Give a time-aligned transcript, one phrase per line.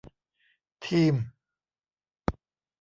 [0.83, 1.15] ทีม